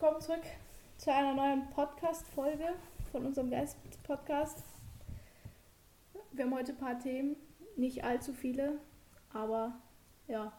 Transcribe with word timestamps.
willkommen 0.00 0.22
zurück 0.22 0.44
zu 0.96 1.12
einer 1.12 1.34
neuen 1.34 1.68
Podcast-Folge 1.72 2.72
von 3.12 3.26
unserem 3.26 3.50
Geist-Podcast. 3.50 4.64
Wir 6.32 6.46
haben 6.46 6.54
heute 6.54 6.72
ein 6.72 6.78
paar 6.78 6.98
Themen, 6.98 7.36
nicht 7.76 8.02
allzu 8.02 8.32
viele, 8.32 8.78
aber 9.34 9.74
ja, 10.26 10.54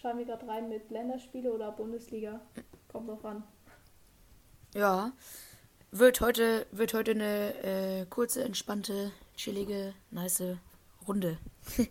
schauen 0.00 0.16
wir 0.16 0.24
gerade 0.24 0.48
rein 0.48 0.70
mit 0.70 0.90
Länderspiele 0.90 1.52
oder 1.52 1.70
Bundesliga. 1.70 2.40
Kommt 2.90 3.10
drauf 3.10 3.22
an. 3.26 3.42
Ja, 4.72 5.12
wird 5.90 6.22
heute, 6.22 6.66
wird 6.70 6.94
heute 6.94 7.10
eine 7.10 7.54
äh, 7.62 8.06
kurze, 8.06 8.42
entspannte, 8.42 9.12
chillige, 9.36 9.92
nice 10.10 10.56
Runde. 11.06 11.36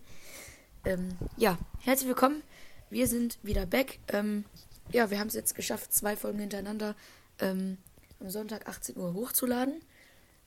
ähm, 0.86 1.10
ja, 1.38 1.60
herzlich 1.82 2.08
willkommen. 2.08 2.42
Wir 2.90 3.06
sind 3.06 3.38
wieder 3.44 3.68
back. 3.68 4.00
Ähm, 4.08 4.46
ja, 4.92 5.10
wir 5.10 5.20
haben 5.20 5.28
es 5.28 5.34
jetzt 5.34 5.56
geschafft, 5.56 5.94
zwei 5.94 6.16
Folgen 6.16 6.40
hintereinander 6.40 6.96
ähm, 7.40 7.78
am 8.20 8.30
Sonntag 8.30 8.68
18 8.68 8.98
Uhr 8.98 9.14
hochzuladen. 9.14 9.82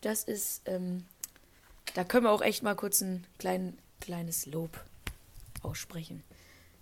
Das 0.01 0.25
ist, 0.25 0.62
ähm, 0.66 1.05
da 1.95 2.05
können 2.05 2.25
wir 2.25 2.30
auch 2.30 2.43
echt 2.43 2.62
mal 2.62 2.75
kurz 2.75 3.01
ein 3.01 3.27
klein, 3.38 3.79
kleines 4.01 4.47
Lob 4.47 4.79
aussprechen. 5.62 6.23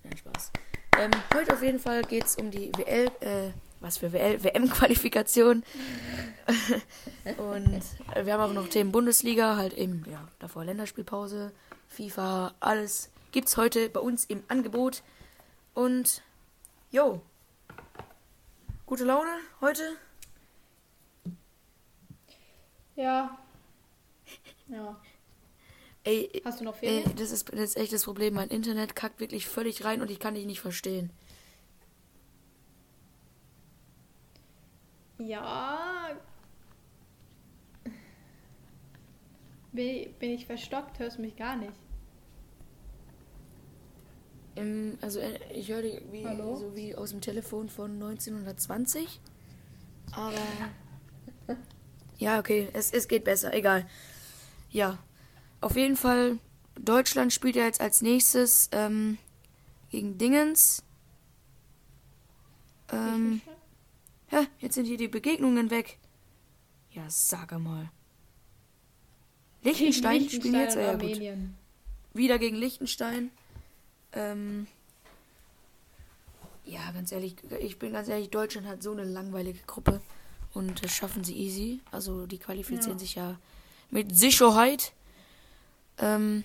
Nein, 0.02 0.16
Spaß. 0.16 0.50
Ähm, 0.98 1.10
heute 1.34 1.54
auf 1.54 1.62
jeden 1.62 1.78
Fall 1.78 2.02
geht 2.02 2.24
es 2.24 2.36
um 2.36 2.50
die 2.50 2.70
WL, 2.76 3.10
äh, 3.20 3.50
was 3.80 3.98
für 3.98 4.12
WL, 4.12 4.42
WM-Qualifikation. 4.42 5.62
Und 7.38 7.82
äh, 8.14 8.26
wir 8.26 8.34
haben 8.34 8.50
auch 8.50 8.52
noch 8.52 8.68
Themen 8.68 8.92
Bundesliga, 8.92 9.56
halt 9.56 9.72
eben, 9.74 10.04
ja, 10.10 10.28
davor 10.38 10.64
Länderspielpause, 10.64 11.52
FIFA, 11.88 12.54
alles 12.60 13.10
gibt's 13.32 13.56
heute 13.56 13.88
bei 13.88 14.00
uns 14.00 14.24
im 14.24 14.42
Angebot. 14.48 15.02
Und, 15.74 16.22
jo, 16.90 17.22
Gute 18.92 19.04
Laune 19.04 19.30
heute? 19.62 19.96
Ja. 22.94 23.38
Ja. 24.68 25.00
Ey, 26.04 26.42
Hast 26.44 26.60
du 26.60 26.64
noch 26.64 26.74
Ferien? 26.76 27.06
Ey, 27.06 27.14
das 27.14 27.30
ist, 27.30 27.50
das 27.50 27.58
ist 27.58 27.78
echt 27.78 27.94
das 27.94 28.04
Problem. 28.04 28.34
Mein 28.34 28.50
Internet 28.50 28.94
kackt 28.94 29.18
wirklich 29.18 29.46
völlig 29.46 29.82
rein 29.86 30.02
und 30.02 30.10
ich 30.10 30.20
kann 30.20 30.34
dich 30.34 30.44
nicht 30.44 30.60
verstehen. 30.60 31.10
Ja. 35.16 36.10
Bin, 39.72 40.12
bin 40.18 40.32
ich 40.32 40.44
verstockt? 40.44 40.98
Hörst 40.98 41.16
du 41.16 41.22
mich 41.22 41.36
gar 41.36 41.56
nicht? 41.56 41.72
Im, 44.54 44.98
also 45.00 45.18
äh, 45.18 45.38
ich 45.54 45.68
höre 45.68 45.82
die 45.82 46.00
wie, 46.10 46.22
so 46.22 46.72
wie 46.74 46.94
aus 46.94 47.10
dem 47.10 47.20
Telefon 47.20 47.68
von 47.68 47.92
1920. 47.92 49.20
Aber. 50.12 50.34
ja, 52.18 52.38
okay, 52.38 52.68
es, 52.72 52.92
es 52.92 53.08
geht 53.08 53.24
besser, 53.24 53.54
egal. 53.54 53.86
Ja. 54.70 54.98
Auf 55.60 55.76
jeden 55.76 55.96
Fall, 55.96 56.38
Deutschland 56.78 57.32
spielt 57.32 57.56
ja 57.56 57.64
jetzt 57.64 57.80
als 57.80 58.02
nächstes 58.02 58.68
ähm, 58.72 59.18
gegen 59.90 60.18
Dingens. 60.18 60.82
Ähm, 62.90 63.40
ja, 64.30 64.44
jetzt 64.58 64.74
sind 64.74 64.86
hier 64.86 64.96
die 64.96 65.08
Begegnungen 65.08 65.70
weg. 65.70 65.98
Ja, 66.90 67.04
sag 67.08 67.58
mal. 67.58 67.90
Liechtenstein, 69.62 70.22
Liechtenstein 70.22 70.40
spielen 70.40 70.60
jetzt, 70.60 70.76
ja 70.76 70.94
gut. 70.96 71.48
Wieder 72.12 72.38
gegen 72.38 72.56
Liechtenstein. 72.56 73.30
Ähm, 74.12 74.66
ja, 76.64 76.90
ganz 76.92 77.12
ehrlich, 77.12 77.36
ich 77.60 77.78
bin 77.78 77.92
ganz 77.92 78.08
ehrlich, 78.08 78.30
Deutschland 78.30 78.66
hat 78.66 78.82
so 78.82 78.92
eine 78.92 79.04
langweilige 79.04 79.60
Gruppe 79.66 80.00
und 80.54 80.84
das 80.84 80.92
schaffen 80.92 81.24
sie 81.24 81.36
easy. 81.36 81.80
Also 81.90 82.26
die 82.26 82.38
qualifizieren 82.38 82.98
ja. 82.98 82.98
sich 82.98 83.14
ja 83.14 83.38
mit 83.90 84.16
Sicherheit. 84.16 84.92
Ähm, 85.98 86.44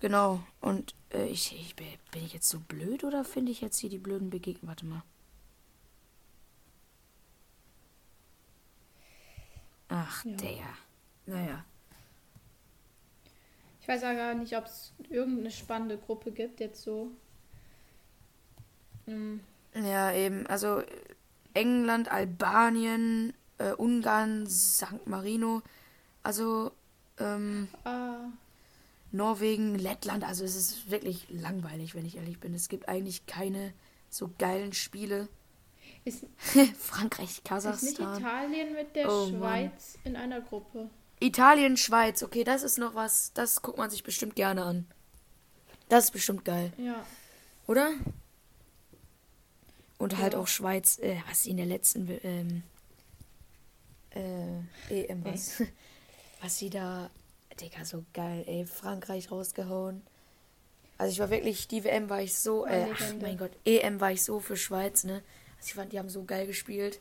genau. 0.00 0.42
Und 0.60 0.94
äh, 1.12 1.26
ich, 1.26 1.54
ich 1.54 1.76
bin 1.76 1.86
ich 2.24 2.32
jetzt 2.32 2.48
so 2.48 2.60
blöd 2.60 3.04
oder 3.04 3.24
finde 3.24 3.52
ich 3.52 3.60
jetzt 3.60 3.78
hier 3.78 3.90
die 3.90 3.98
blöden 3.98 4.30
Begegnungen? 4.30 4.68
Warte 4.68 4.86
mal. 4.86 5.02
Ach, 9.88 10.24
ja. 10.24 10.36
der. 10.36 10.66
Naja. 11.26 11.64
Ich 13.86 13.88
weiß 13.88 14.02
auch 14.02 14.16
gar 14.16 14.34
nicht, 14.34 14.56
ob 14.56 14.64
es 14.64 14.92
irgendeine 15.10 15.52
spannende 15.52 15.96
Gruppe 15.96 16.32
gibt, 16.32 16.58
jetzt 16.58 16.82
so. 16.82 17.12
Mhm. 19.06 19.38
Ja, 19.76 20.10
eben. 20.10 20.44
Also 20.48 20.82
England, 21.54 22.10
Albanien, 22.10 23.32
äh, 23.58 23.70
Ungarn, 23.74 24.48
St. 24.48 25.06
Marino. 25.06 25.62
Also 26.24 26.72
ähm, 27.20 27.68
ah. 27.84 28.16
Norwegen, 29.12 29.76
Lettland. 29.76 30.24
Also 30.24 30.44
es 30.44 30.56
ist 30.56 30.90
wirklich 30.90 31.28
langweilig, 31.30 31.94
wenn 31.94 32.06
ich 32.06 32.16
ehrlich 32.16 32.40
bin. 32.40 32.54
Es 32.54 32.68
gibt 32.68 32.88
eigentlich 32.88 33.26
keine 33.26 33.72
so 34.10 34.32
geilen 34.36 34.72
Spiele. 34.72 35.28
Ist, 36.04 36.26
Frankreich, 36.76 37.44
Kasachstan. 37.44 37.88
Ist 37.88 38.00
nicht 38.00 38.18
Italien 38.18 38.72
mit 38.72 38.96
der 38.96 39.08
oh, 39.08 39.28
Schweiz 39.28 39.96
Mann. 40.02 40.06
in 40.06 40.16
einer 40.16 40.40
Gruppe? 40.40 40.90
Italien, 41.20 41.76
Schweiz, 41.76 42.22
okay, 42.22 42.44
das 42.44 42.62
ist 42.62 42.78
noch 42.78 42.94
was, 42.94 43.32
das 43.32 43.62
guckt 43.62 43.78
man 43.78 43.90
sich 43.90 44.02
bestimmt 44.02 44.36
gerne 44.36 44.62
an. 44.62 44.86
Das 45.88 46.04
ist 46.04 46.10
bestimmt 46.10 46.44
geil. 46.44 46.72
Ja. 46.76 47.04
Oder? 47.66 47.92
Und 49.98 50.12
ja. 50.12 50.18
halt 50.18 50.34
auch 50.34 50.46
Schweiz, 50.46 50.98
äh, 50.98 51.16
was 51.28 51.44
sie 51.44 51.50
in 51.50 51.56
der 51.56 51.66
letzten 51.66 52.08
ähm, 52.22 52.62
äh, 54.10 55.04
EM 55.04 55.24
was. 55.24 55.60
Ey. 55.60 55.68
Was 56.42 56.58
sie 56.58 56.68
da, 56.68 57.08
Digga, 57.58 57.86
so 57.86 58.04
geil, 58.12 58.44
ey, 58.46 58.66
Frankreich 58.66 59.30
rausgehauen. 59.30 60.02
Also 60.98 61.12
ich 61.12 61.18
war 61.18 61.30
wirklich, 61.30 61.66
die 61.66 61.82
WM 61.82 62.10
war 62.10 62.20
ich 62.20 62.36
so, 62.36 62.66
äh, 62.66 62.88
ach, 62.92 63.14
mein 63.22 63.38
Gott, 63.38 63.52
EM 63.64 64.00
war 64.00 64.12
ich 64.12 64.22
so 64.22 64.38
für 64.38 64.54
Schweiz, 64.54 65.04
ne? 65.04 65.22
Also 65.56 65.68
ich 65.68 65.74
fand, 65.74 65.94
die 65.94 65.98
haben 65.98 66.10
so 66.10 66.24
geil 66.24 66.46
gespielt. 66.46 67.00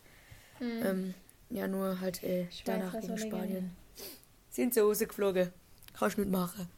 Mhm. 0.61 0.85
Ähm, 0.85 1.13
ja, 1.49 1.67
nur 1.67 1.99
halt 1.99 2.23
äh, 2.23 2.47
danach 2.63 2.97
gegen 3.01 3.17
Spanien 3.17 3.75
sind 4.55 4.73
sie 4.73 4.79
rausgeflogen. 4.79 5.51
Kannst 5.97 6.17
du 6.17 6.21
nicht 6.21 6.31
machen. 6.31 6.69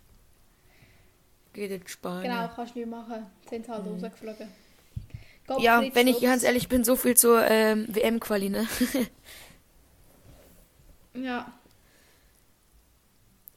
Geht 1.54 1.72
in 1.72 1.88
Spanien. 1.88 2.32
Genau, 2.32 2.50
kannst 2.56 2.76
du 2.76 2.80
nicht 2.80 2.90
machen. 2.90 3.26
Sind 3.50 3.68
halt 3.68 3.86
mhm. 3.86 3.94
rausgeflogen. 3.94 4.48
Gott 5.48 5.62
ja, 5.62 5.82
wenn 5.94 6.08
ich 6.08 6.20
ganz 6.20 6.44
ehrlich 6.44 6.68
bin, 6.68 6.84
so 6.84 6.96
viel 6.96 7.16
zur 7.16 7.46
ähm, 7.46 7.88
WM-Quali, 7.90 8.50
ne? 8.50 8.68
ja. 11.14 11.54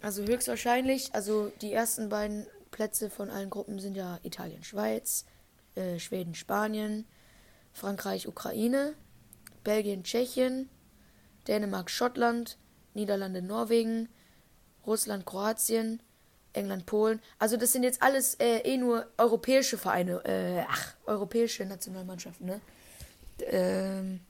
Also 0.00 0.22
höchstwahrscheinlich, 0.22 1.14
also 1.14 1.50
die 1.60 1.72
ersten 1.72 2.08
beiden 2.08 2.47
Plätze 2.70 3.10
von 3.10 3.28
allen 3.28 3.50
Gruppen 3.50 3.81
sind 3.81 3.97
ja 3.97 4.20
Italien, 4.22 4.62
Schweiz, 4.62 5.26
äh, 5.75 5.98
Schweden, 5.98 6.34
Spanien, 6.34 7.06
Frankreich, 7.72 8.28
Ukraine, 8.28 8.94
Belgien, 9.64 10.04
Tschechien, 10.04 10.70
Dänemark, 11.48 11.91
Schottland, 11.91 12.56
Niederlande, 12.94 13.42
Norwegen, 13.42 14.08
Russland, 14.86 15.26
Kroatien, 15.26 16.00
England, 16.52 16.86
Polen. 16.86 17.20
Also 17.38 17.56
das 17.56 17.72
sind 17.72 17.82
jetzt 17.82 18.02
alles 18.02 18.34
äh, 18.36 18.58
eh 18.58 18.76
nur 18.76 19.06
europäische 19.16 19.78
Vereine, 19.78 20.24
äh, 20.24 20.64
ach, 20.68 20.94
europäische 21.06 21.64
Nationalmannschaften, 21.64 22.46
ne? 22.46 22.60
Ähm, 23.46 24.20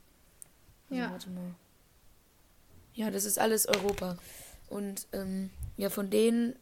also 0.89 1.01
ja. 1.01 1.11
Warte 1.11 1.29
mal. 1.29 1.55
Ja, 2.93 3.09
das 3.09 3.25
ist 3.25 3.39
alles 3.39 3.67
Europa. 3.67 4.17
Und 4.69 5.07
ähm, 5.13 5.49
ja, 5.77 5.89
von 5.89 6.09
denen, 6.09 6.55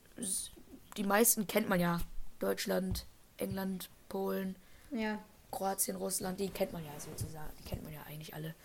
die 0.98 1.04
meisten 1.04 1.48
kennt 1.48 1.70
man 1.70 1.80
ja. 1.80 2.00
Deutschland, 2.40 3.06
England, 3.38 3.90
Polen, 4.08 4.56
ja. 4.92 5.20
Kroatien, 5.52 5.98
Russland, 5.98 6.40
die 6.40 6.50
kennt 6.50 6.72
man 6.72 6.86
ja 6.86 6.92
sozusagen. 7.00 7.52
Die 7.60 7.68
kennt 7.68 7.84
man 7.84 7.94
ja 7.94 8.02
eigentlich 8.08 8.34
alle. 8.34 8.56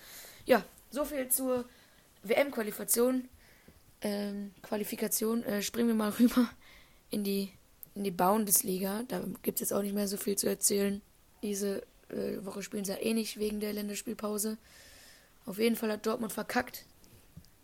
Ja, 0.44 0.62
so 0.90 1.04
viel 1.04 1.28
zur 1.28 1.64
WM-Qualifikation, 2.24 3.28
ähm, 4.00 4.52
Qualifikation, 4.62 5.42
äh, 5.44 5.62
springen 5.62 5.88
wir 5.88 5.94
mal 5.94 6.10
rüber 6.18 6.48
in 7.10 7.24
die, 7.24 7.50
in 7.94 8.04
die 8.04 8.10
Bundesliga. 8.10 9.04
Da 9.08 9.22
gibt 9.42 9.60
es 9.60 9.68
jetzt 9.68 9.72
auch 9.72 9.82
nicht 9.82 9.94
mehr 9.94 10.08
so 10.08 10.16
viel 10.16 10.36
zu 10.36 10.48
erzählen. 10.48 11.00
Diese 11.42 11.82
äh, 12.08 12.44
Woche 12.44 12.62
spielen 12.62 12.84
sie 12.84 12.92
ja 12.92 12.98
eh 12.98 13.14
nicht 13.14 13.38
wegen 13.38 13.60
der 13.60 13.72
Länderspielpause. 13.72 14.58
Auf 15.46 15.58
jeden 15.58 15.76
Fall 15.76 15.92
hat 15.92 16.06
Dortmund 16.06 16.32
verkackt. 16.32 16.86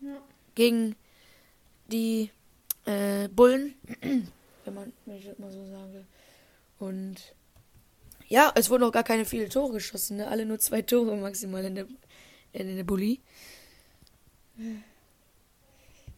Ja. 0.01 0.21
Gegen 0.55 0.97
die 1.89 2.31
äh, 2.85 3.29
Bullen, 3.29 3.75
wenn 4.65 4.75
man 4.75 4.93
wenn 5.07 5.17
ich 5.17 5.27
das 5.27 5.39
mal 5.39 5.51
so 5.51 5.65
sage. 5.67 6.05
Und 6.79 7.35
ja, 8.29 8.53
es 8.55 8.71
wurden 8.71 8.85
auch 8.85 8.93
gar 8.93 9.03
keine 9.03 9.25
viele 9.25 9.49
Tore 9.49 9.75
geschossen, 9.75 10.19
ne? 10.19 10.29
Alle 10.29 10.47
nur 10.47 10.59
zwei 10.59 10.83
Tore 10.83 11.17
maximal 11.17 11.65
in 11.65 11.75
der, 11.75 11.87
in 12.53 12.77
der 12.77 12.85
Bulli. 12.85 13.21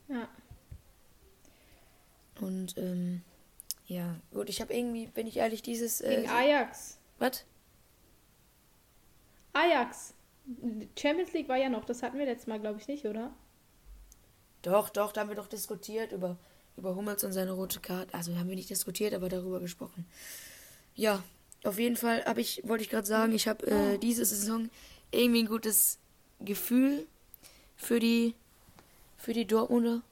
Ja. 0.08 0.28
Und 2.40 2.76
ähm, 2.76 3.22
ja, 3.86 4.16
gut, 4.32 4.48
ich 4.48 4.60
habe 4.60 4.74
irgendwie, 4.74 5.06
bin 5.06 5.26
ich 5.26 5.36
ehrlich, 5.36 5.62
dieses. 5.62 6.00
Äh, 6.00 6.16
Gegen 6.16 6.30
Ajax. 6.30 6.98
Was? 7.18 7.44
Ajax. 9.52 10.14
Champions 10.98 11.32
League 11.32 11.48
war 11.48 11.56
ja 11.56 11.68
noch, 11.68 11.84
das 11.84 12.02
hatten 12.02 12.18
wir 12.18 12.24
letztes 12.24 12.48
Mal, 12.48 12.58
glaube 12.58 12.80
ich, 12.80 12.88
nicht, 12.88 13.04
oder? 13.04 13.32
Doch, 14.62 14.90
doch, 14.90 15.12
da 15.12 15.20
haben 15.20 15.28
wir 15.28 15.36
doch 15.36 15.46
diskutiert 15.46 16.12
über, 16.12 16.36
über 16.76 16.94
Hummels 16.94 17.22
und 17.24 17.32
seine 17.32 17.52
rote 17.52 17.80
Karte. 17.80 18.12
Also 18.14 18.36
haben 18.36 18.48
wir 18.48 18.56
nicht 18.56 18.70
diskutiert, 18.70 19.14
aber 19.14 19.28
darüber 19.28 19.60
gesprochen. 19.60 20.06
Ja, 20.94 21.22
auf 21.64 21.78
jeden 21.78 21.96
Fall 21.96 22.24
habe 22.24 22.40
ich, 22.40 22.62
wollte 22.66 22.82
ich 22.82 22.90
gerade 22.90 23.06
sagen, 23.06 23.32
ich 23.32 23.46
habe 23.46 23.66
äh, 23.66 23.98
diese 23.98 24.24
Saison 24.24 24.68
irgendwie 25.10 25.42
ein 25.42 25.48
gutes 25.48 25.98
Gefühl 26.40 27.06
für 27.82 27.98
die, 27.98 28.34
für 29.16 29.32
die 29.32 29.46
Dortmunder. 29.46 30.02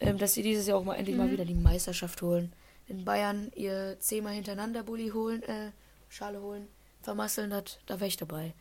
Ähm, 0.00 0.18
dass 0.18 0.34
sie 0.34 0.42
dieses 0.42 0.66
Jahr 0.66 0.78
auch 0.78 0.84
mal 0.84 0.94
endlich 0.94 1.16
mal 1.16 1.30
wieder 1.30 1.44
die 1.44 1.54
Meisterschaft 1.54 2.22
holen. 2.22 2.52
In 2.88 3.04
Bayern 3.04 3.52
ihr 3.54 3.96
zehnmal 4.00 4.32
hintereinander 4.34 4.82
Bulli 4.82 5.10
holen, 5.10 5.42
äh, 5.42 5.72
Schale 6.08 6.40
holen, 6.40 6.68
vermasseln 7.02 7.52
hat, 7.52 7.80
da 7.86 8.00
wäre 8.00 8.08
ich 8.08 8.16
dabei. 8.16 8.54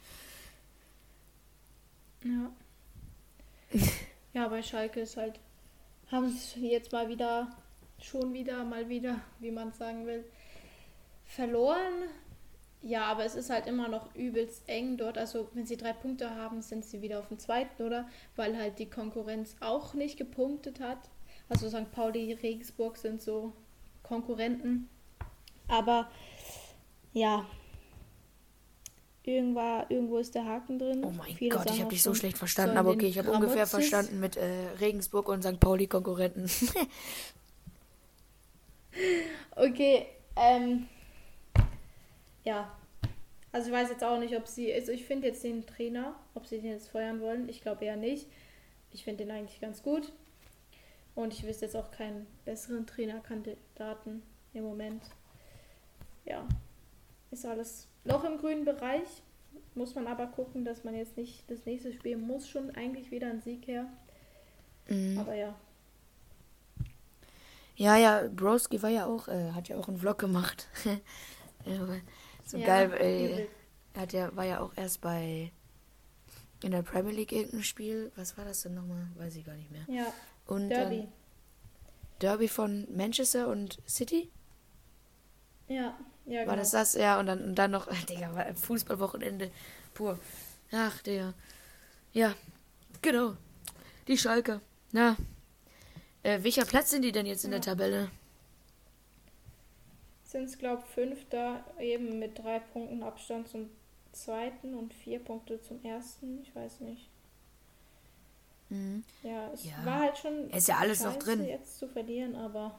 Ja. 2.24 2.51
ja, 4.33 4.47
bei 4.50 4.62
Schalke 4.62 5.00
ist 5.00 5.15
halt, 5.15 5.39
haben 6.12 6.27
es 6.27 6.56
jetzt 6.56 6.91
mal 6.91 7.07
wieder, 7.07 7.50
schon 8.01 8.33
wieder, 8.33 8.65
mal 8.65 8.89
wieder, 8.89 9.21
wie 9.39 9.51
man 9.51 9.69
es 9.69 9.77
sagen 9.77 10.06
will, 10.06 10.25
verloren. 11.25 12.09
Ja, 12.81 13.05
aber 13.05 13.25
es 13.25 13.35
ist 13.35 13.49
halt 13.49 13.67
immer 13.67 13.89
noch 13.89 14.15
übelst 14.15 14.67
eng 14.67 14.97
dort. 14.97 15.17
Also 15.17 15.49
wenn 15.53 15.65
sie 15.65 15.75
drei 15.75 15.91
Punkte 15.91 16.35
haben, 16.35 16.61
sind 16.61 16.85
sie 16.85 17.01
wieder 17.01 17.19
auf 17.19 17.27
dem 17.27 17.37
zweiten, 17.37 17.83
oder? 17.83 18.07
Weil 18.35 18.57
halt 18.57 18.79
die 18.79 18.89
Konkurrenz 18.89 19.55
auch 19.59 19.93
nicht 19.93 20.17
gepunktet 20.17 20.79
hat. 20.79 21.09
Also 21.49 21.67
St. 21.67 21.91
Pauli, 21.91 22.33
Regensburg 22.33 22.97
sind 22.97 23.21
so 23.21 23.53
Konkurrenten. 24.03 24.87
Aber 25.67 26.09
ja, 27.11 27.45
irgendwo, 29.23 29.83
irgendwo 29.89 30.17
ist 30.17 30.33
der 30.35 30.45
Haken 30.45 30.79
drin. 30.79 31.03
Oh 31.03 31.11
mein 31.11 31.35
Viele 31.35 31.55
Gott, 31.57 31.69
ich 31.69 31.81
habe 31.81 31.89
dich 31.89 32.01
so 32.01 32.13
schlecht 32.13 32.37
verstanden, 32.37 32.77
aber 32.77 32.91
okay, 32.91 33.07
ich 33.07 33.17
habe 33.17 33.31
ungefähr 33.31 33.67
verstanden 33.67 34.19
mit 34.19 34.37
äh, 34.37 34.69
Regensburg 34.79 35.27
und 35.27 35.43
St. 35.43 35.59
Pauli 35.59 35.87
Konkurrenten. 35.87 36.49
Okay, 39.55 40.05
ähm. 40.35 40.87
Ja. 42.44 42.75
Also 43.51 43.68
ich 43.68 43.74
weiß 43.74 43.89
jetzt 43.89 44.03
auch 44.03 44.19
nicht, 44.19 44.36
ob 44.36 44.47
sie. 44.47 44.74
Also 44.74 44.91
ich 44.91 45.06
finde 45.06 45.27
jetzt 45.27 45.44
den 45.44 45.65
Trainer, 45.65 46.15
ob 46.36 46.45
sie 46.45 46.59
den 46.59 46.71
jetzt 46.71 46.89
feuern 46.89 47.19
wollen. 47.21 47.50
Ich 47.50 47.62
glaube 47.62 47.86
eher 47.86 47.95
nicht. 47.95 48.27
Ich 48.91 49.03
finde 49.03 49.25
den 49.25 49.31
eigentlich 49.31 49.59
ganz 49.59 49.81
gut. 49.81 50.12
Und 51.15 51.33
ich 51.33 51.45
wüsste 51.45 51.65
jetzt 51.65 51.75
auch 51.75 51.91
keinen 51.91 52.27
besseren 52.45 52.86
Trainerkandidaten 52.86 54.21
im 54.53 54.63
Moment. 54.63 55.03
Ja. 56.25 56.47
Ist 57.31 57.45
alles 57.45 57.88
noch 58.03 58.24
im 58.24 58.38
grünen 58.38 58.65
Bereich. 58.65 59.07
Muss 59.75 59.95
man 59.95 60.07
aber 60.07 60.27
gucken, 60.27 60.65
dass 60.65 60.83
man 60.83 60.95
jetzt 60.95 61.18
nicht 61.18 61.50
das 61.50 61.65
nächste 61.65 61.91
Spiel 61.94 62.18
muss 62.18 62.47
schon 62.47 62.71
eigentlich 62.75 63.12
wieder 63.12 63.27
ein 63.27 63.41
Sieg 63.41 63.68
her. 63.68 63.86
Mhm. 64.88 65.18
Aber 65.18 65.33
ja. 65.33 65.56
Ja, 67.75 67.95
ja, 67.95 68.27
Broski 68.27 68.81
war 68.81 68.89
ja 68.89 69.06
auch, 69.06 69.27
äh, 69.27 69.51
hat 69.51 69.69
ja 69.69 69.77
auch 69.77 69.88
einen 69.88 69.97
Vlog 69.97 70.19
gemacht. 70.19 70.68
so 72.50 72.57
ja, 72.57 72.66
geil, 72.66 72.88
übel. 72.88 73.48
er 73.94 74.01
hat 74.01 74.13
ja, 74.13 74.36
war 74.36 74.46
ja 74.46 74.60
auch 74.62 74.72
erst 74.75 75.01
bei 75.01 75.51
in 76.63 76.72
der 76.72 76.81
Premier 76.81 77.13
League 77.13 77.31
irgendein 77.31 77.63
Spiel. 77.63 78.12
Was 78.16 78.38
war 78.38 78.46
das 78.46 78.62
denn 78.62 78.74
nochmal? 78.74 79.07
Weiß 79.16 79.36
ich 79.36 79.46
gar 79.46 79.56
nicht 79.56 79.72
mehr. 79.72 79.86
Ja, 79.88 80.12
Und 80.46 80.69
Derby. 80.69 81.07
Derby 82.19 82.48
von 82.50 82.86
Manchester 82.96 83.48
und 83.48 83.80
City? 83.88 84.30
Ja, 85.68 85.98
ja, 86.25 86.40
War 86.40 86.46
genau. 86.46 86.56
das 86.57 86.72
das? 86.72 86.94
Ja, 86.96 87.19
und 87.19 87.28
dann, 87.28 87.42
und 87.44 87.56
dann 87.56 87.72
noch, 87.72 87.88
Digga, 88.10 88.34
war 88.36 88.54
Fußballwochenende 88.56 89.51
pur. 89.94 90.19
Ach, 90.72 91.01
Digga. 91.01 91.34
Ja, 92.12 92.36
genau. 93.01 93.36
Die 94.07 94.18
Schalke. 94.18 94.62
Na. 94.92 95.16
Äh, 96.24 96.44
welcher 96.44 96.66
Platz 96.66 96.90
sind 96.90 97.04
die 97.04 97.12
denn 97.12 97.25
jetzt 97.25 97.46
in 97.46 97.51
der 97.51 97.60
Ja. 97.60 97.66
Tabelle? 97.66 98.10
Sind 100.29 100.43
es, 100.43 100.57
glaube 100.59 100.83
ich, 100.85 100.93
Fünfter, 100.93 101.63
eben 101.79 102.19
mit 102.19 102.37
drei 102.37 102.59
Punkten 102.59 103.01
Abstand 103.01 103.47
zum 103.47 103.69
zweiten 104.11 104.75
und 104.75 104.93
vier 104.93 105.19
Punkte 105.19 105.59
zum 105.61 105.83
ersten. 105.83 106.41
Ich 106.43 106.55
weiß 106.55 106.81
nicht. 106.81 107.09
Mhm. 108.69 109.03
Ja, 109.23 109.49
es 109.51 109.65
Ja. 109.65 109.83
war 109.83 109.99
halt 110.01 110.17
schon. 110.19 110.51
Ist 110.51 110.67
ja 110.67 110.77
alles 110.77 111.03
noch 111.03 111.17
drin. 111.17 111.43
jetzt 111.43 111.79
zu 111.79 111.87
verlieren, 111.87 112.35
aber. 112.35 112.77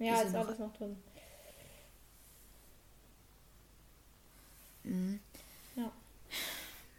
Ist 0.00 0.06
Ja, 0.08 0.20
ist, 0.20 0.32
noch- 0.32 0.46
alles 0.48 0.58
noch 0.58 0.72
drin. 0.72 0.96
Mhm. 4.82 5.20
Ja. 5.76 5.92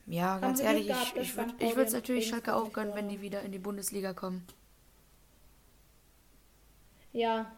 Ja, 0.07 0.39
ganz 0.39 0.61
ehrlich, 0.61 0.83
ich, 0.83 0.93
gehabt, 0.93 1.17
ich 1.17 1.35
würde 1.35 1.53
ich 1.59 1.75
würd's 1.75 1.93
und 1.93 1.99
natürlich 1.99 2.27
Schalke 2.29 2.55
auch 2.55 2.71
gönnen, 2.71 2.95
wenn 2.95 3.09
die 3.09 3.19
wieder 3.21 3.41
in 3.41 3.51
die 3.51 3.59
Bundesliga 3.59 4.13
kommen. 4.13 4.45
Ja. 7.11 7.51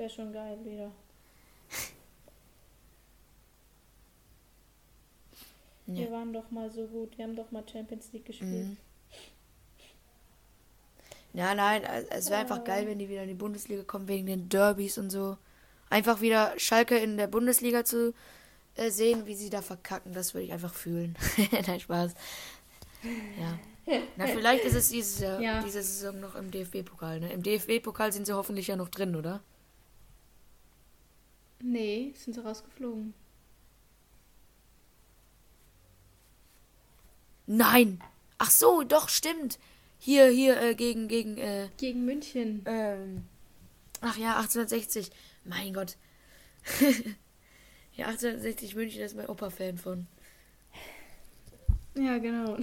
Wäre 0.00 0.08
schon 0.08 0.32
geil 0.32 0.58
wieder. 0.64 0.90
Ja. 5.86 5.96
Wir 5.98 6.12
waren 6.12 6.32
doch 6.32 6.50
mal 6.52 6.70
so 6.70 6.86
gut. 6.86 7.18
Wir 7.18 7.24
haben 7.24 7.34
doch 7.34 7.50
mal 7.50 7.64
Champions 7.68 8.12
League 8.12 8.24
gespielt. 8.24 8.68
Mhm. 8.68 8.76
Ja, 11.32 11.52
nein, 11.52 11.82
äh, 11.82 12.04
es 12.10 12.30
wäre 12.30 12.42
einfach 12.42 12.62
geil, 12.62 12.86
wenn 12.86 13.00
die 13.00 13.08
wieder 13.08 13.22
in 13.24 13.28
die 13.28 13.34
Bundesliga 13.34 13.82
kommen, 13.82 14.06
wegen 14.06 14.26
den 14.26 14.48
Derbys 14.48 14.98
und 14.98 15.10
so. 15.10 15.36
Einfach 15.88 16.20
wieder 16.20 16.54
Schalke 16.58 16.96
in 16.96 17.16
der 17.16 17.26
Bundesliga 17.26 17.84
zu 17.84 18.14
äh, 18.76 18.90
sehen, 18.90 19.26
wie 19.26 19.34
sie 19.34 19.50
da 19.50 19.62
verkacken, 19.62 20.12
das 20.12 20.32
würde 20.32 20.44
ich 20.46 20.52
einfach 20.52 20.74
fühlen. 20.74 21.16
nein, 21.66 21.80
Spaß. 21.80 22.14
Ja. 23.40 23.58
Na, 24.16 24.28
vielleicht 24.28 24.64
ist 24.64 24.76
es 24.76 24.90
dieses 24.90 25.18
Jahr, 25.18 25.40
Ja. 25.40 25.60
diese 25.60 25.82
Saison 25.82 26.20
noch 26.20 26.36
im 26.36 26.52
DFB-Pokal. 26.52 27.18
Ne? 27.18 27.32
Im 27.32 27.42
DFB-Pokal 27.42 28.12
sind 28.12 28.26
sie 28.26 28.36
hoffentlich 28.36 28.68
ja 28.68 28.76
noch 28.76 28.90
drin, 28.90 29.16
oder? 29.16 29.42
Nee, 31.62 32.12
sind 32.16 32.34
sie 32.34 32.42
rausgeflogen. 32.44 33.14
Nein! 37.46 38.00
Ach 38.38 38.50
so, 38.50 38.82
doch, 38.82 39.08
stimmt. 39.08 39.58
Hier, 39.98 40.28
hier, 40.28 40.60
äh, 40.60 40.74
gegen, 40.74 41.08
gegen, 41.08 41.36
äh, 41.36 41.68
Gegen 41.76 42.04
München. 42.06 42.62
Ähm, 42.64 43.24
ach 44.00 44.16
ja, 44.16 44.36
1860. 44.38 45.10
Mein 45.44 45.74
Gott. 45.74 45.96
ja, 47.94 48.06
1860 48.06 48.74
München 48.74 49.02
ist 49.02 49.14
mein 49.16 49.28
Opa-Fan 49.28 49.76
von. 49.76 50.06
Ja, 51.96 52.16
genau. 52.18 52.56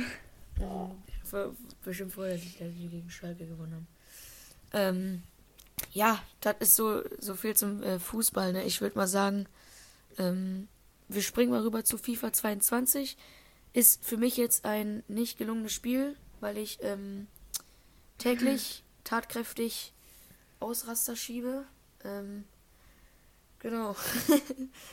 Ver- 1.23 1.53
Bestimmt 1.83 2.13
vorher, 2.13 2.35
dass 2.35 2.43
ich 2.43 2.57
gegen 2.57 3.09
Schalke 3.09 3.45
gewonnen 3.45 3.73
haben. 3.73 3.87
Ähm, 4.73 5.23
ja, 5.91 6.21
das 6.41 6.55
ist 6.59 6.75
so, 6.75 7.01
so 7.19 7.35
viel 7.35 7.55
zum 7.55 7.83
äh, 7.83 7.99
Fußball. 7.99 8.53
Ne? 8.53 8.63
Ich 8.65 8.81
würde 8.81 8.97
mal 8.97 9.07
sagen, 9.07 9.47
ähm, 10.17 10.67
wir 11.07 11.21
springen 11.21 11.51
mal 11.51 11.61
rüber 11.61 11.83
zu 11.83 11.97
FIFA 11.97 12.33
22. 12.33 13.17
Ist 13.73 14.03
für 14.03 14.17
mich 14.17 14.37
jetzt 14.37 14.65
ein 14.65 15.03
nicht 15.07 15.37
gelungenes 15.37 15.73
Spiel, 15.73 16.15
weil 16.39 16.57
ich 16.57 16.79
ähm, 16.81 17.27
täglich 18.17 18.83
tatkräftig 19.03 19.93
Ausraster 20.59 21.15
schiebe. 21.15 21.65
Ähm, 22.03 22.45
genau. 23.59 23.95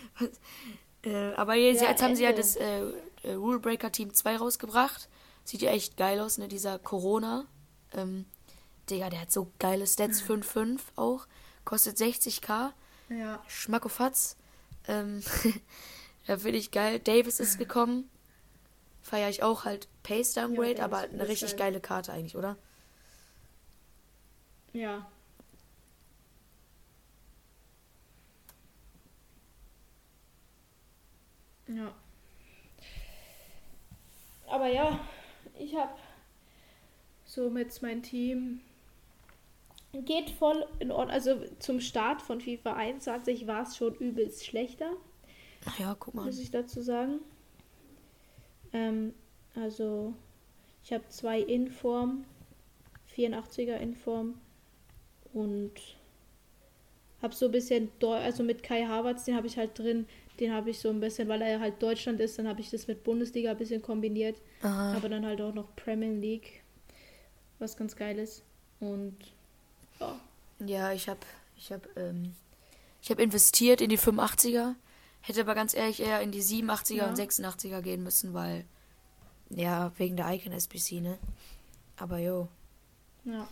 äh, 1.03 1.33
aber 1.35 1.55
jetzt, 1.55 1.83
Ja, 1.83 1.91
jetzt 1.91 2.03
haben 2.03 2.17
sie 2.17 2.25
ja 2.25 2.33
das 2.33 2.57
äh, 2.57 2.83
äh, 3.23 3.33
Rule 3.35 3.61
Breaker 3.61 3.91
Team 3.91 4.13
2 4.13 4.37
rausgebracht. 4.37 5.09
Sieht 5.45 5.63
ja 5.63 5.71
echt 5.71 5.97
geil 5.97 6.21
aus, 6.21 6.39
ne? 6.39 6.49
Dieser 6.49 6.79
Corona. 6.79 7.47
Ähm, 7.93 8.27
Digga, 8.91 9.11
der 9.11 9.23
hat 9.23 9.33
so 9.33 9.51
geile 9.59 9.87
Stats 9.87 10.23
5-5 10.29 10.81
auch. 10.97 11.27
Kostet 11.65 11.97
60k. 11.97 12.73
Ja. 13.09 13.43
Schmackofatz. 13.49 14.37
Ähm, 14.89 15.23
ja, 16.27 16.39
finde 16.39 16.59
ich 16.59 16.71
geil. 16.71 16.99
Davis 16.99 17.41
ist 17.41 17.59
gekommen. 17.59 18.11
Feiere 19.03 19.29
ich 19.29 19.43
auch 19.43 19.65
halt 19.65 19.89
Pace 20.03 20.33
Downgrade, 20.33 20.77
Davis 20.77 20.85
aber 20.85 20.99
eine 20.99 21.23
ich 21.25 21.29
richtig 21.29 21.51
geil. 21.53 21.71
geile 21.73 21.81
Karte 21.81 22.13
eigentlich, 22.13 22.37
oder? 22.37 22.57
Ja. 24.73 25.07
Ja. 31.67 31.95
Aber 34.47 34.67
ja, 34.69 35.01
ich 35.59 35.75
habe 35.75 35.95
somit 37.25 37.81
mein 37.83 38.03
Team 38.03 38.61
geht 40.03 40.31
voll 40.31 40.67
in 40.79 40.91
Ordnung. 40.91 41.11
Also 41.15 41.41
zum 41.59 41.81
Start 41.81 42.23
von 42.23 42.41
FIFA 42.41 42.75
21 42.75 43.47
war 43.47 43.63
es 43.63 43.77
schon 43.77 43.95
übelst 43.95 44.45
schlechter 44.45 44.91
Ach 45.67 45.79
ja, 45.79 45.97
guck 45.99 46.15
mal. 46.15 46.27
muss 46.27 46.39
ich 46.39 46.51
dazu 46.51 46.83
sagen. 46.83 47.21
Ähm, 48.73 49.15
also, 49.55 50.15
ich 50.83 50.93
habe 50.93 51.09
zwei 51.09 51.41
Inform, 51.41 52.25
84er 53.17 53.77
Inform 53.77 54.35
und 55.33 55.73
habe 57.23 57.35
so 57.35 57.47
ein 57.47 57.53
bisschen, 57.53 57.91
Deu 58.01 58.17
also 58.17 58.43
mit 58.43 58.63
Kai 58.63 58.85
Havertz, 58.85 59.25
den 59.25 59.37
habe 59.37 59.47
ich 59.47 59.57
halt 59.57 59.79
drin, 59.79 60.07
den 60.41 60.53
habe 60.53 60.71
ich 60.71 60.79
so 60.81 60.91
ein 60.91 61.01
bisschen, 61.01 61.29
weil 61.29 61.41
er 61.41 61.61
halt 61.61 61.83
Deutschland 61.83 62.21
ist, 62.21 62.39
dann 62.39 62.49
habe 62.49 62.61
ich 62.61 62.71
das 62.71 62.87
mit 62.87 63.05
Bundesliga 63.05 63.53
ein 63.53 63.57
bisschen 63.57 63.81
kombiniert. 63.81 64.37
Aha. 64.63 64.97
Aber 64.97 65.09
dann 65.09 65.25
halt 65.25 65.41
auch 65.41 65.55
noch 65.55 65.75
Premier 65.77 66.13
League, 66.13 66.63
was 67.59 67.77
ganz 67.77 67.97
geil 67.97 68.19
ist. 68.19 68.45
Und 68.81 69.17
ja, 70.01 70.21
Ja, 70.65 70.93
ich 70.93 71.09
habe 71.09 71.21
ich 71.57 71.73
hab, 71.73 71.85
ähm, 71.97 72.35
ich 73.03 73.11
hab 73.11 73.19
investiert 73.19 73.81
in 73.81 73.91
die 73.91 73.99
85er. 73.99 74.75
Hätte 75.21 75.41
aber 75.41 75.55
ganz 75.55 75.75
ehrlich 75.75 76.01
eher 76.01 76.21
in 76.21 76.33
die 76.33 76.43
87er 76.43 76.95
Ja. 76.95 77.09
und 77.09 77.19
86er 77.19 77.81
gehen 77.81 78.03
müssen, 78.03 78.35
weil. 78.35 78.65
Ja, 79.51 79.93
wegen 79.97 80.17
der 80.17 80.31
Icon 80.33 80.53
SBC, 80.53 81.01
ne? 81.01 81.19
Aber 81.97 82.19
jo, 82.19 82.49
ja. 83.25 83.47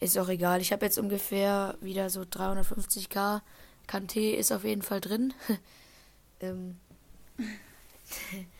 ist 0.00 0.18
auch 0.18 0.28
egal. 0.28 0.60
Ich 0.60 0.72
habe 0.72 0.84
jetzt 0.84 0.98
ungefähr 0.98 1.76
wieder 1.80 2.10
so 2.10 2.22
350k. 2.22 3.40
Kanté 3.88 4.34
ist 4.34 4.52
auf 4.52 4.64
jeden 4.64 4.82
Fall 4.82 5.00
drin. 5.00 5.32
ähm, 6.40 6.76
äh, 7.38 7.42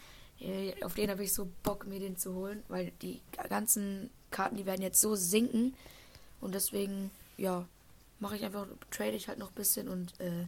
auf 0.82 0.94
den 0.94 1.10
habe 1.10 1.24
ich 1.24 1.32
so 1.32 1.48
Bock, 1.62 1.86
mir 1.86 2.00
den 2.00 2.16
zu 2.16 2.34
holen, 2.34 2.62
weil 2.68 2.92
die 3.02 3.20
ganzen 3.48 4.10
Karten, 4.30 4.56
die 4.56 4.66
werden 4.66 4.82
jetzt 4.82 5.00
so 5.00 5.14
sinken. 5.14 5.74
Und 6.40 6.54
deswegen, 6.54 7.10
ja, 7.36 7.66
mache 8.20 8.36
ich 8.36 8.44
einfach, 8.44 8.66
trade 8.90 9.12
ich 9.12 9.28
halt 9.28 9.38
noch 9.38 9.50
ein 9.50 9.54
bisschen 9.54 9.88
und 9.88 10.18
äh, 10.20 10.46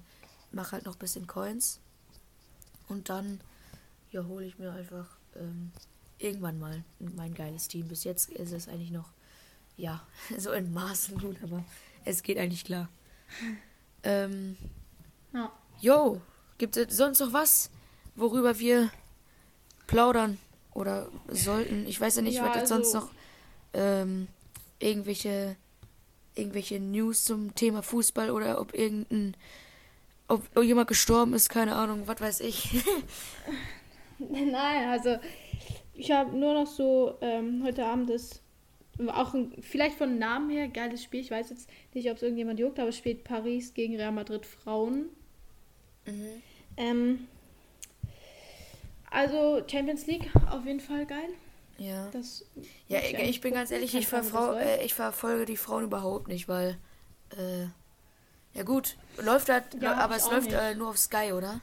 mache 0.52 0.72
halt 0.72 0.84
noch 0.84 0.96
ein 0.96 0.98
bisschen 0.98 1.26
Coins. 1.26 1.80
Und 2.88 3.08
dann, 3.08 3.40
ja, 4.10 4.24
hole 4.24 4.44
ich 4.44 4.58
mir 4.58 4.72
einfach 4.72 5.06
ähm, 5.36 5.72
irgendwann 6.18 6.58
mal 6.58 6.84
mein 6.98 7.34
geiles 7.34 7.68
Team. 7.68 7.88
Bis 7.88 8.04
jetzt 8.04 8.28
ist 8.30 8.52
es 8.52 8.68
eigentlich 8.68 8.90
noch, 8.90 9.08
ja, 9.76 10.06
so 10.38 10.52
in 10.52 10.72
Maßen 10.72 11.18
gut, 11.18 11.36
aber 11.42 11.64
es 12.04 12.22
geht 12.22 12.38
eigentlich 12.38 12.64
klar. 12.64 12.88
Ähm, 14.02 14.56
Ja. 15.32 15.52
Jo, 15.80 16.20
gibt 16.58 16.76
es 16.76 16.96
sonst 16.96 17.20
noch 17.20 17.32
was, 17.32 17.70
worüber 18.14 18.58
wir 18.58 18.90
plaudern 19.86 20.38
oder 20.74 21.08
sollten? 21.28 21.86
Ich 21.86 22.00
weiß 22.00 22.16
ja 22.16 22.22
nicht, 22.22 22.36
Ja, 22.36 22.46
was 22.48 22.56
also- 22.56 22.74
sonst 22.74 22.94
noch 22.94 23.10
ähm, 23.74 24.28
irgendwelche 24.78 25.56
irgendwelche 26.34 26.78
News 26.80 27.24
zum 27.24 27.54
Thema 27.54 27.82
Fußball 27.82 28.30
oder 28.30 28.60
ob 28.60 28.74
irgendein 28.74 29.34
ob 30.28 30.42
jemand 30.62 30.88
gestorben 30.88 31.32
ist, 31.34 31.48
keine 31.48 31.74
Ahnung, 31.76 32.02
was 32.06 32.20
weiß 32.20 32.40
ich. 32.40 32.68
Nein, 34.18 34.88
also 34.88 35.16
ich 35.94 36.10
habe 36.10 36.36
nur 36.36 36.52
noch 36.54 36.66
so 36.66 37.16
ähm, 37.20 37.62
heute 37.64 37.86
Abend 37.86 38.10
ist 38.10 38.42
auch 39.08 39.34
ein, 39.34 39.52
vielleicht 39.60 39.96
von 39.96 40.18
Namen 40.18 40.50
her 40.50 40.68
geiles 40.68 41.02
Spiel. 41.02 41.20
Ich 41.20 41.30
weiß 41.30 41.50
jetzt 41.50 41.68
nicht, 41.94 42.10
ob 42.10 42.16
es 42.16 42.22
irgendjemand 42.22 42.58
juckt, 42.58 42.78
aber 42.78 42.88
es 42.88 42.96
spielt 42.96 43.24
Paris 43.24 43.72
gegen 43.74 43.96
Real 43.96 44.12
Madrid 44.12 44.44
Frauen. 44.46 45.06
Ähm, 46.76 47.26
also 49.16 49.62
Champions 49.66 50.06
League 50.06 50.30
auf 50.50 50.66
jeden 50.66 50.80
Fall 50.80 51.06
geil. 51.06 51.30
Ja. 51.78 52.08
Das 52.12 52.44
Ja, 52.88 52.98
ich, 53.00 53.14
ich 53.14 53.40
bin 53.40 53.54
ganz 53.54 53.70
ehrlich, 53.70 53.94
ich, 53.94 54.08
das 54.08 54.30
verfrau- 54.30 54.54
äh, 54.56 54.84
ich 54.84 54.94
verfolge 54.94 55.46
die 55.46 55.56
Frauen 55.56 55.84
überhaupt 55.84 56.28
nicht, 56.28 56.48
weil 56.48 56.78
äh, 57.36 57.66
ja 58.52 58.62
gut, 58.62 58.96
läuft 59.18 59.48
halt, 59.48 59.64
Ja, 59.80 59.94
aber 59.96 60.16
es 60.16 60.30
läuft 60.30 60.52
äh, 60.52 60.74
nur 60.74 60.90
auf 60.90 60.98
Sky, 60.98 61.32
oder? 61.32 61.60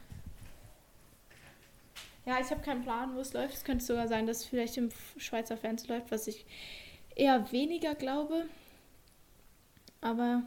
Ja, 2.26 2.40
ich 2.40 2.50
habe 2.50 2.62
keinen 2.62 2.84
Plan, 2.84 3.16
wo 3.16 3.20
es 3.20 3.34
läuft. 3.34 3.54
Es 3.54 3.64
könnte 3.64 3.84
sogar 3.84 4.08
sein, 4.08 4.26
dass 4.26 4.38
es 4.40 4.46
vielleicht 4.46 4.78
im 4.78 4.90
Schweizer 5.18 5.58
Fernsehen 5.58 5.90
läuft, 5.90 6.12
was 6.12 6.28
ich 6.28 6.46
eher 7.16 7.52
weniger 7.52 7.96
glaube. 7.96 8.46
Aber 10.02 10.44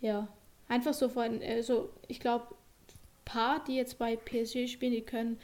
ja, 0.00 0.28
einfach 0.68 0.94
so 0.94 1.08
von, 1.08 1.40
äh, 1.40 1.62
so, 1.62 1.90
ich 2.08 2.20
glaube, 2.20 2.54
Paar, 3.24 3.62
die 3.64 3.76
jetzt 3.76 3.98
bei 3.98 4.16
PSG 4.16 4.66
spielen, 4.66 4.92
die 4.92 5.02
können 5.02 5.38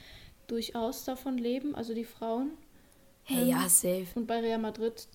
durchaus 0.46 1.04
davon 1.04 1.38
leben, 1.38 1.74
also 1.74 1.94
die 1.94 2.04
Frauen. 2.04 2.50
Hey, 3.24 3.42
Ähm, 3.42 3.48
ja, 3.48 3.68
safe. 3.68 4.06
Und 4.14 4.26
bei 4.26 4.40
Real 4.40 4.58
Madrid, 4.58 5.08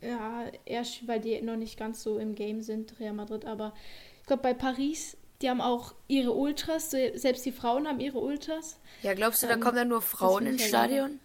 ja, 0.00 0.46
erst, 0.64 1.06
weil 1.06 1.20
die 1.20 1.40
noch 1.42 1.56
nicht 1.56 1.78
ganz 1.78 2.02
so 2.02 2.18
im 2.18 2.34
Game 2.34 2.62
sind, 2.62 2.98
Real 2.98 3.12
Madrid, 3.14 3.44
aber 3.44 3.72
ich 4.20 4.26
glaube, 4.26 4.42
bei 4.42 4.54
Paris, 4.54 5.16
die 5.40 5.50
haben 5.50 5.60
auch 5.60 5.94
ihre 6.08 6.32
Ultras, 6.32 6.90
se- 6.90 7.12
selbst 7.18 7.44
die 7.46 7.52
Frauen 7.52 7.86
haben 7.88 8.00
ihre 8.00 8.18
Ultras. 8.18 8.78
Ja, 9.02 9.14
glaubst 9.14 9.42
du, 9.42 9.46
da 9.46 9.54
ähm, 9.54 9.60
kommen 9.60 9.76
dann 9.76 9.88
nur 9.88 10.02
Frauen 10.02 10.46
ins 10.46 10.64
Stadion? 10.66 11.20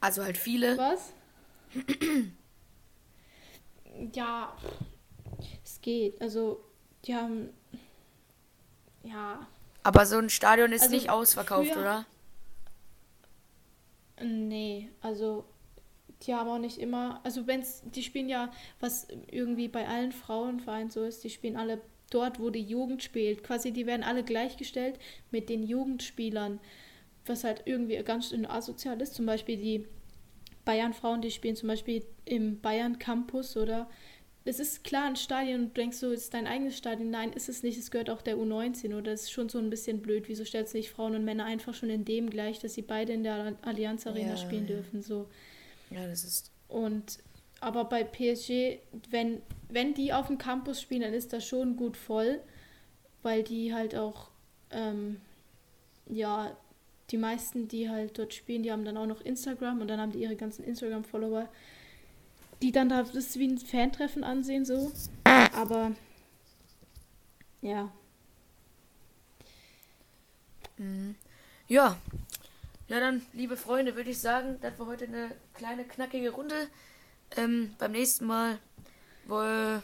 Also 0.00 0.22
halt 0.24 0.38
viele. 0.38 0.78
Was? 0.78 1.12
ja, 4.14 4.56
es 5.64 5.80
geht. 5.80 6.20
Also, 6.20 6.60
die 7.04 7.14
haben. 7.14 7.50
Ja, 9.02 9.46
Aber 9.88 10.04
so 10.04 10.18
ein 10.18 10.28
Stadion 10.28 10.70
ist 10.72 10.82
Also 10.82 10.94
nicht 10.94 11.08
ausverkauft, 11.08 11.70
früher- 11.70 11.80
oder? 11.80 12.06
nee, 14.22 14.90
also. 15.00 15.46
Die 16.26 16.34
haben 16.34 16.50
auch 16.50 16.58
nicht 16.58 16.76
immer. 16.76 17.20
Also, 17.24 17.46
wenn's. 17.46 17.82
Die 17.94 18.02
spielen 18.02 18.28
ja, 18.28 18.52
was 18.80 19.08
irgendwie 19.30 19.68
bei 19.68 19.88
allen 19.88 20.12
Frauenvereinen 20.12 20.90
so 20.90 21.04
ist, 21.04 21.24
die 21.24 21.30
spielen 21.30 21.56
alle 21.56 21.80
dort, 22.10 22.38
wo 22.38 22.50
die 22.50 22.60
Jugend 22.62 23.02
spielt. 23.02 23.42
Quasi, 23.42 23.72
die 23.72 23.86
werden 23.86 24.02
alle 24.02 24.24
gleichgestellt 24.24 24.98
mit 25.30 25.48
den 25.48 25.62
Jugendspielern. 25.62 26.60
Was 27.24 27.44
halt 27.44 27.62
irgendwie 27.64 27.96
ganz 28.02 28.28
schön 28.28 28.44
asozial 28.44 29.00
ist. 29.00 29.14
Zum 29.14 29.24
Beispiel 29.24 29.56
die 29.56 29.86
Bayern-Frauen, 30.66 31.22
die 31.22 31.30
spielen 31.30 31.56
zum 31.56 31.68
Beispiel 31.68 32.04
im 32.26 32.60
Bayern-Campus 32.60 33.56
oder 33.56 33.88
es 34.48 34.60
ist 34.60 34.82
klar 34.82 35.04
ein 35.04 35.16
Stadion 35.16 35.60
und 35.60 35.68
du 35.68 35.80
denkst 35.80 35.98
so, 35.98 36.10
es 36.10 36.22
ist 36.22 36.34
dein 36.34 36.46
eigenes 36.46 36.76
Stadion. 36.76 37.10
Nein, 37.10 37.32
ist 37.32 37.48
es 37.48 37.62
nicht. 37.62 37.78
Es 37.78 37.90
gehört 37.90 38.08
auch 38.08 38.22
der 38.22 38.36
U19 38.36 38.96
oder 38.96 39.12
es 39.12 39.24
ist 39.24 39.32
schon 39.32 39.48
so 39.48 39.58
ein 39.58 39.70
bisschen 39.70 40.00
blöd. 40.00 40.24
Wieso 40.28 40.44
stellst 40.44 40.72
du 40.72 40.78
nicht 40.78 40.90
Frauen 40.90 41.14
und 41.14 41.24
Männer 41.24 41.44
einfach 41.44 41.74
schon 41.74 41.90
in 41.90 42.04
dem 42.04 42.30
gleich, 42.30 42.58
dass 42.58 42.74
sie 42.74 42.82
beide 42.82 43.12
in 43.12 43.22
der 43.22 43.56
Allianz 43.62 44.06
Arena 44.06 44.30
Ja, 44.30 44.36
spielen 44.36 44.66
ja. 44.66 44.76
dürfen? 44.76 45.02
So. 45.02 45.28
Ja, 45.90 46.06
das 46.06 46.24
ist. 46.24 46.50
Und 46.68 47.18
aber 47.60 47.84
bei 47.84 48.04
PSG, 48.04 48.78
wenn, 49.10 49.42
wenn 49.68 49.94
die 49.94 50.12
auf 50.12 50.28
dem 50.28 50.38
Campus 50.38 50.80
spielen, 50.80 51.02
dann 51.02 51.14
ist 51.14 51.32
das 51.32 51.44
schon 51.44 51.76
gut 51.76 51.96
voll, 51.96 52.40
weil 53.22 53.42
die 53.42 53.74
halt 53.74 53.96
auch, 53.96 54.30
ähm, 54.70 55.20
ja, 56.08 56.56
die 57.10 57.16
meisten, 57.16 57.68
die 57.68 57.88
halt 57.88 58.18
dort 58.18 58.34
spielen, 58.34 58.62
die 58.62 58.70
haben 58.70 58.84
dann 58.84 58.96
auch 58.96 59.06
noch 59.06 59.20
Instagram 59.22 59.80
und 59.80 59.88
dann 59.88 60.00
haben 60.00 60.12
die 60.12 60.22
ihre 60.22 60.36
ganzen 60.36 60.62
Instagram-Follower, 60.64 61.48
die 62.62 62.72
dann 62.72 62.88
da 62.88 63.02
das 63.02 63.38
wie 63.38 63.48
ein 63.48 63.58
Fantreffen 63.58 64.24
ansehen, 64.24 64.64
so. 64.64 64.92
Aber 65.24 65.92
ja, 67.60 67.90
Mhm. 70.78 71.16
Ja. 71.66 71.96
Ja, 72.88 73.00
dann, 73.00 73.22
liebe 73.34 73.56
Freunde, 73.56 73.96
würde 73.96 74.10
ich 74.10 74.18
sagen, 74.18 74.56
das 74.62 74.78
war 74.78 74.86
heute 74.86 75.04
eine 75.04 75.30
kleine, 75.54 75.84
knackige 75.84 76.30
Runde. 76.30 76.54
Ähm, 77.36 77.74
beim 77.78 77.92
nächsten 77.92 78.24
Mal 78.24 78.58
wohl 79.26 79.82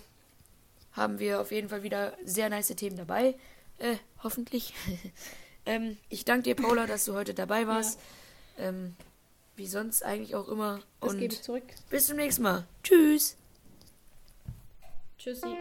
haben 0.93 1.19
wir 1.19 1.41
auf 1.41 1.53
jeden 1.53 1.69
Fall 1.69 1.83
wieder 1.83 2.17
sehr 2.25 2.49
nice 2.49 2.69
Themen 2.69 2.97
dabei. 2.97 3.37
Äh, 3.79 3.97
hoffentlich. 4.23 4.73
ähm, 5.67 5.99
ich 6.09 6.25
danke 6.25 6.45
dir, 6.45 6.55
Paula, 6.55 6.87
dass 6.87 7.05
du 7.05 7.13
heute 7.13 7.35
dabei 7.35 7.67
warst. 7.67 8.01
Ähm, 8.57 8.97
wie 9.57 9.67
sonst 9.67 10.03
eigentlich 10.05 10.35
auch 10.35 10.49
immer. 10.49 10.81
das 11.01 11.13
gebe 11.15 11.33
ich 11.33 11.39
Und 11.39 11.45
zurück. 11.45 11.65
bis 11.91 12.07
zum 12.07 12.17
nächsten 12.17 12.43
Mal. 12.43 12.67
Tschüss. 12.83 13.37
Tschüssi. 15.19 15.57